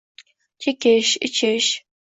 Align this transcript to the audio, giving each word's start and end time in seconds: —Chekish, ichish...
—Chekish, 0.65 1.11
ichish... 1.29 1.69